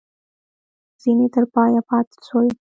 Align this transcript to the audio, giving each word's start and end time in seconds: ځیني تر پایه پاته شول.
ځیني 1.01 1.27
تر 1.33 1.43
پایه 1.53 1.81
پاته 1.89 2.17
شول. 2.27 2.47